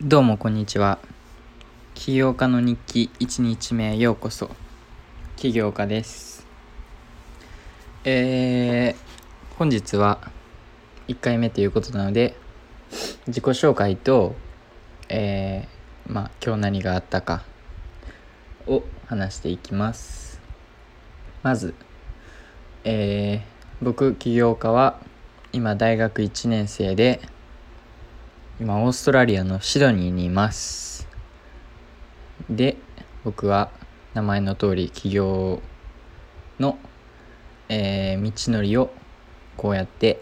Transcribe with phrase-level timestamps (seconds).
[0.00, 1.00] どうもこんにちは。
[1.94, 4.48] 起業家の日記1日目ようこそ。
[5.34, 6.46] 起業家です。
[8.04, 10.20] えー、本日は
[11.08, 12.36] 1回目ということなので
[13.26, 14.36] 自己紹介と
[15.08, 17.42] えー、まあ今日何があったか
[18.68, 20.40] を話していきます。
[21.42, 21.74] まず
[22.84, 25.00] えー、僕起業家は
[25.52, 27.20] 今大学1年生で
[28.60, 31.06] 今オーストラリアのシドニーにいます。
[32.50, 32.76] で
[33.22, 33.70] 僕は
[34.14, 35.62] 名前の通り起業
[36.58, 36.76] の、
[37.68, 38.90] えー、道のりを
[39.56, 40.20] こうやって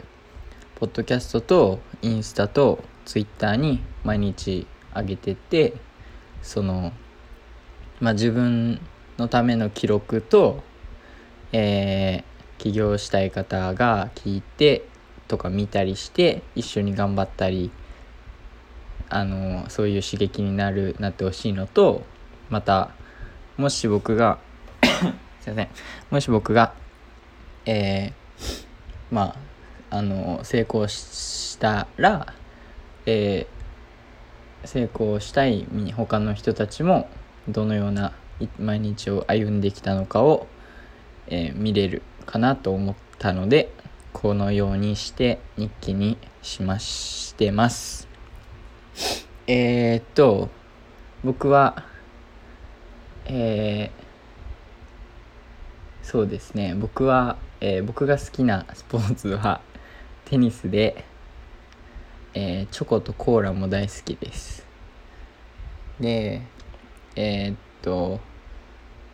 [0.75, 5.73] ポッドキャストとインスタとツイッターに毎日上げてて
[6.43, 6.93] その
[8.01, 8.83] まあ自分
[9.17, 10.63] のための記録と、
[11.53, 14.87] えー、起業したい方が聞いて
[15.27, 17.71] とか見たりして一緒に頑張ったり
[19.09, 22.05] あのそういう刺激になるなってほしいのと
[22.51, 22.91] また
[23.57, 24.39] もし僕が
[25.41, 25.69] すいません
[26.11, 26.73] もし僕が
[27.67, 28.65] えー、
[29.11, 29.37] ま
[29.91, 32.33] ああの成功したら、
[33.07, 37.09] えー、成功したい他の人たちも
[37.49, 38.13] どのような
[38.59, 40.47] 毎日を歩んできたのかを、
[41.29, 43.73] えー、見れるかなと思ったので
[44.13, 48.16] このようにして日記にしましてます。
[49.47, 50.49] えー、っと、
[51.25, 51.85] 僕は、
[53.27, 59.61] えー、そうですね、僕は、えー、僕が好きなスポーツは
[60.25, 61.05] テニスで、
[62.35, 64.67] え、チョコとコーラも大好きです。
[66.01, 66.43] で、
[67.15, 68.21] え、っと、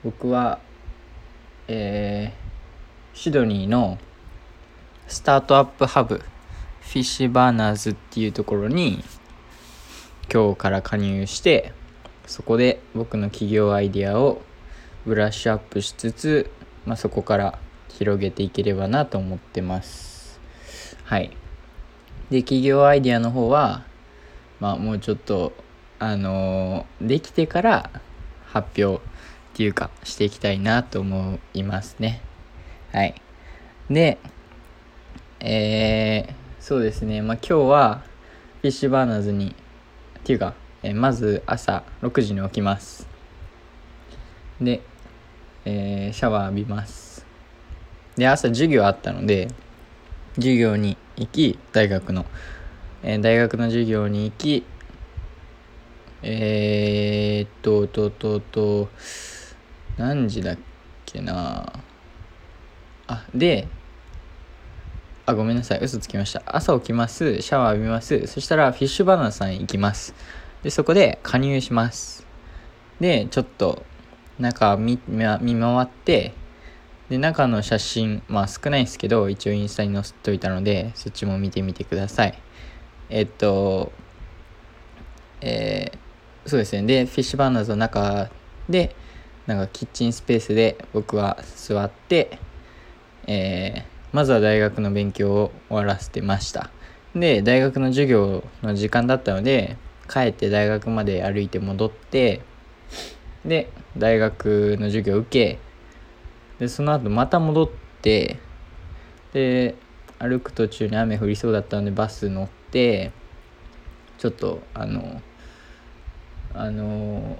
[0.03, 0.59] 僕は、
[1.69, 2.33] え、
[3.15, 3.99] シドニーの
[5.07, 9.05] スタートアップハブ Fishburners っていうところに
[10.33, 11.75] 今日から加入して
[12.27, 14.41] そこで僕の起業アイデアを
[15.05, 16.51] ブラッシュアップしつつ、
[16.87, 20.41] まあ、そこから広げていければなと思ってます。
[21.05, 21.37] はい。
[22.31, 23.85] で企業アイデアの方は
[24.59, 25.53] まあもうちょっと
[25.99, 27.91] あのー、できてから
[28.47, 29.07] 発表っ
[29.53, 32.23] ていうかしていきたいなと思いますね。
[32.93, 33.21] はい。
[33.91, 34.17] で
[35.41, 37.21] えー、そうですね。
[37.21, 38.03] まあ今日は
[38.63, 39.55] フィッシュバーナーズに
[40.23, 43.09] っていうか、え、まず朝6時に起きます。
[44.61, 44.83] で、
[45.65, 47.27] えー、シャワー浴びます。
[48.17, 49.49] で朝授業あったので
[50.37, 52.27] 授業に行き大学の、
[53.03, 54.65] えー、大学の授業に行き
[56.23, 58.89] えー、っとととと
[59.97, 60.59] 何時だっ
[61.05, 61.73] けな。
[63.09, 63.67] あで
[65.25, 65.79] あ、ごめんなさい。
[65.81, 66.43] 嘘つきました。
[66.47, 67.41] 朝起きます。
[67.43, 68.27] シャワー浴びます。
[68.27, 70.15] そしたら、フィッシュバナナさん行きます。
[70.65, 72.27] で、そこで加入します。
[72.99, 73.85] で、ちょっと、
[74.41, 76.35] 中見見回って、
[77.09, 82.35] で、中の写真、まあ少ないですけど、一応インスタに載せといたので、そっちも見てみてください。
[83.09, 83.93] えっと、
[85.41, 86.83] えー、そうですね。
[86.83, 88.29] で、フィッシュバナーズの中
[88.69, 88.97] で、
[89.47, 92.39] なんかキッチンスペースで僕は座って、
[93.29, 96.71] えー、まずは大学の勉強を終わらせてました。
[97.15, 99.77] で大学の授業の時間だったので
[100.09, 102.41] 帰って大学まで歩いて戻って
[103.45, 105.59] で大学の授業を受け
[106.59, 108.39] でその後また戻って
[109.33, 109.75] で
[110.19, 113.13] 歩く途中に雨降りそうだったのでバス乗って
[114.19, 115.21] ちょっとあの
[116.55, 117.39] あの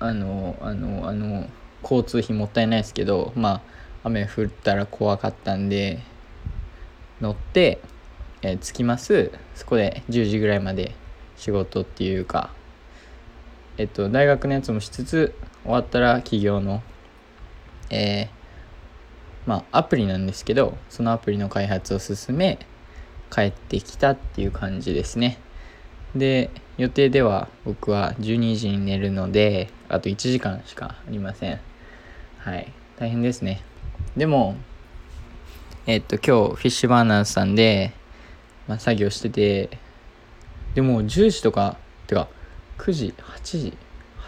[0.00, 1.46] あのあのあの
[1.82, 3.60] 交通費もったいないですけどまあ
[4.04, 6.00] 雨降ったら怖かったんで
[7.20, 7.80] 乗って、
[8.42, 9.32] えー、着きます。
[9.54, 10.94] そこで10時ぐらいまで
[11.36, 12.50] 仕事っていうか
[13.78, 16.82] えっと大学のやつもしつつ終わったら企業の
[17.90, 22.58] えー、まあアプリなんですけどそのアプリの開発を進め
[23.30, 25.38] 帰ってきたっていう感じですね。
[26.14, 31.60] で予定では僕は12時に寝るのであと1時間しかありません。
[32.38, 32.72] はい。
[32.98, 33.62] 大変ですね。
[34.16, 34.56] でも、
[35.86, 37.92] えっと、今日、フィッシュバーナーさんで、
[38.66, 39.78] まあ、作業してて、
[40.74, 41.76] でも、10時とか、
[42.06, 42.28] てか、
[42.78, 43.78] 9時、8時、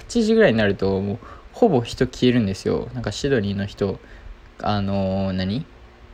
[0.09, 1.19] 8時ぐらいになると、もう、
[1.53, 2.88] ほぼ人消えるんですよ。
[2.94, 3.99] なんか、シドニーの人、
[4.62, 5.65] あのー、何？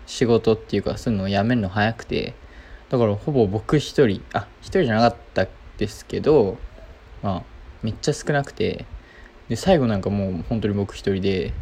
[0.06, 2.34] 仕事っていうか、そういうのをやめるの早くて、
[2.88, 5.46] だから、ほぼ僕一人、あ、一人じゃなかった
[5.78, 6.58] ですけど、
[7.22, 7.42] まあ、
[7.82, 8.86] めっちゃ少なくて、
[9.48, 11.52] で、最後なんかもう、本当に僕一人で、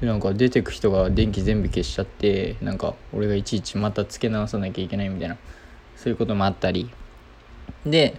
[0.00, 5.36] でなんか出てく人が電気全部消しちゃってなんか俺がいちいちまた付け直さなきゃいけないみたいな
[5.96, 6.90] そういうこともあったり。
[7.84, 8.18] で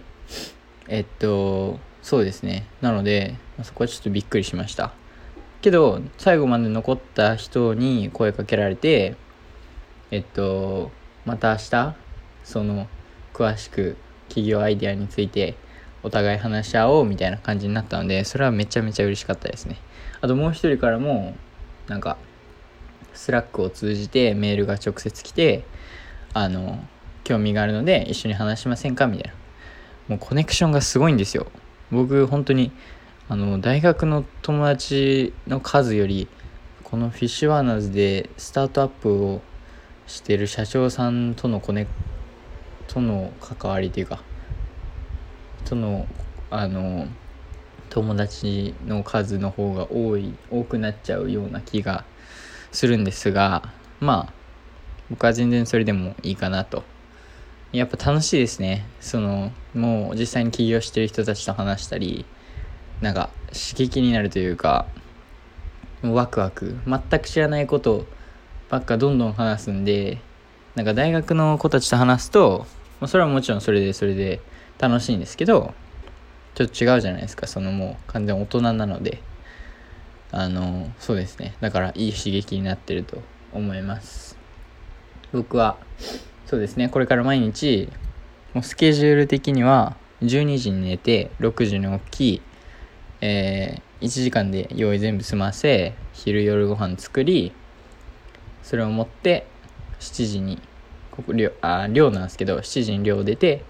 [0.88, 2.66] えっとそうですね。
[2.80, 4.92] なのでそこはちょっとびっくりしました。
[5.60, 9.16] けど最後まで残った人に声かけられて
[10.10, 10.90] えっと
[11.24, 11.94] また明日
[12.44, 12.86] その
[13.34, 13.96] 詳しく
[14.28, 15.56] 起業アイデアについて
[16.02, 19.76] お互い話し合おうみたいな感じになったのでそれはめちゃめちゃ嬉しかったですね。
[20.20, 21.36] あともう一人からも
[21.88, 22.16] なんか
[23.14, 25.64] Slack を通じてメールが直接来て
[26.34, 26.78] あの
[27.24, 29.38] 興味があるので一緒に話しませんかみたいな。
[30.08, 31.46] もうコネクションがすごいんですよ。
[31.90, 32.72] 僕本当に
[33.28, 36.28] あの大学の友達の数より
[36.82, 39.42] この Fishburners でスタートアップを
[40.06, 41.86] してる社長さんとのコネ
[42.86, 44.22] との関わりというか
[45.66, 46.06] との
[46.50, 47.06] あの
[47.98, 52.04] 友達の数の方が多い多くなっちゃうような気が
[52.70, 54.32] するんですがまあ
[55.10, 56.84] 僕は全然それでもいいかなと。
[57.72, 58.86] やっぱ楽しいですね。
[59.00, 62.24] そのもう実際に起業してる人たちと話したり
[63.00, 64.86] なんか刺激になるというか
[66.02, 66.78] ワクワク。
[66.86, 68.06] 全く知らないこと
[68.70, 70.18] ばっかどんどん話すんで
[70.76, 72.64] なんか大学の子たちと話すと
[73.06, 74.40] それはもちろんそれでそれで
[74.78, 75.74] 楽しいんですけど
[76.58, 77.46] ちょっと違うじゃないですか。
[77.46, 79.22] そのもう完全大人なので。
[80.30, 81.54] あのそうですね。
[81.60, 83.22] だからいい刺激になってると
[83.52, 84.36] 思います。
[85.32, 85.78] 僕は
[86.44, 86.88] そうですね。
[86.88, 87.88] これから毎日
[88.52, 92.42] もうスケジュール的には12時に寝て6時に起き
[93.20, 97.52] えー、1時間で用意全部済ませ昼夜ご飯作り
[98.62, 99.46] それを持って
[99.98, 100.60] 7時に
[101.10, 103.64] ここ寮あ寮なんですけど7時に寮出て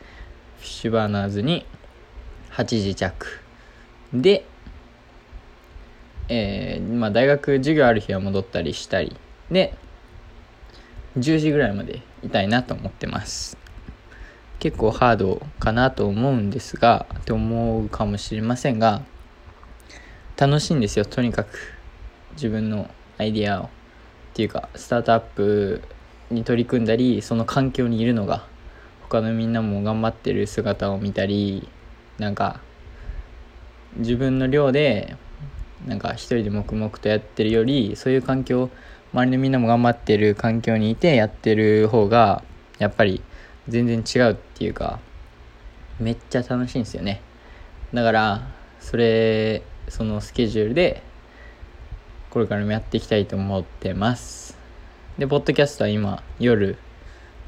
[0.59, 1.65] フィッシュバーナーズに
[2.59, 3.41] 8時着
[4.13, 4.45] で
[6.29, 9.17] えー、まあ大学授業ある日は戻ったりしたり。
[9.51, 9.75] で
[11.17, 13.57] 10時ぐらいまでいたいなと思ってます。
[14.59, 19.03] 結構ハードかなと思うんですがって思うかもしれませんが
[20.37, 21.79] 楽しいんですよとにかく。
[22.33, 23.65] 自分のアイディアを。
[23.65, 23.69] っ
[24.35, 25.81] ていうかスタートアップ
[26.31, 28.45] に取り組んだりその環境にいるのが
[29.03, 31.69] 他のみんなも頑張ってる姿を見たり
[32.19, 32.61] なんか
[33.97, 35.17] 自分の寮で
[35.87, 38.71] なんか一人で黙々とやってるよりそういう環境
[39.13, 42.43] 周りのみんなも頑張ってる環境にいてやってる方が
[42.79, 43.23] やっぱり
[43.69, 44.99] 全然違うっていうか
[45.99, 47.21] めっちゃ楽しいんですよね。
[47.93, 48.49] だから
[48.81, 51.03] それそのスケジュールで
[52.31, 54.57] これからもやっていきたいと思ってます。
[55.17, 56.77] でポッドキャストは今夜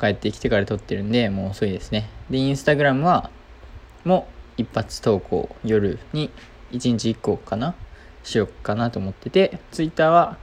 [0.01, 2.09] 帰ってきてから撮ってるんでもう遅いですね。
[2.31, 3.31] でインスタグラムは
[4.05, 6.31] もう一発投稿夜に
[6.73, 7.75] 1日1個かな
[8.23, 10.39] しようかなと思っててツイッターは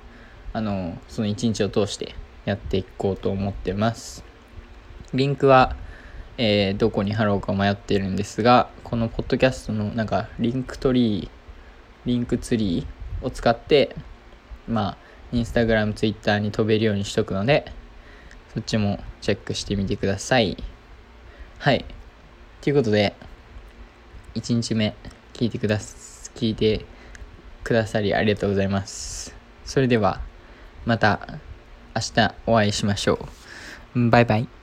[0.53, 2.15] あのその1日を通して
[2.45, 4.23] やっていこうと思ってます。
[5.13, 5.75] リンクは、
[6.37, 11.29] えー、どこに貼ろうか迷ってるんですがこのポッドキャストのなんかリンクトリー
[12.05, 13.95] Linktree を使って
[14.67, 14.97] まあ
[15.31, 17.71] Instagram Twitter に飛べるようにしとくので
[18.53, 20.57] そっちもチェックしてみてください。
[21.59, 21.85] はい。
[22.61, 23.13] ということで
[24.37, 24.95] 1日目
[25.33, 26.85] 聞いてくだ聞いて
[27.63, 29.35] くださりありがとうございます。
[29.65, 30.21] それでは
[30.85, 31.39] また
[31.95, 33.27] 明日お会いしましょ
[33.95, 34.09] う。
[34.09, 34.56] バイバイ。